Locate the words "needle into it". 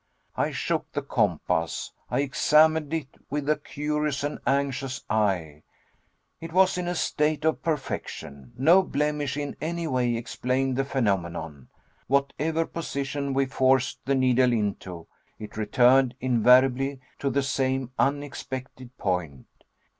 14.15-15.55